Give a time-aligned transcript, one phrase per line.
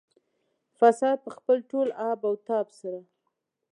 [0.77, 2.99] فساد په خپل ټول آب او تاب سره.